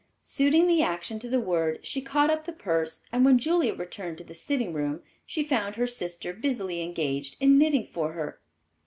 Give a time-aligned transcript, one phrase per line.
[0.23, 4.17] Suiting the action to the word, she caught up the purse, and when Julia returned
[4.17, 8.41] to the sitting room, she found her sister busily engaged in knitting for her.